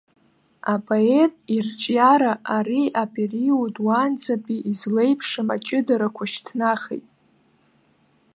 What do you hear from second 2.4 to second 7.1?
ари апериод, уаанӡатәи излеиԥшым аҷыдарақәа шьҭнахит.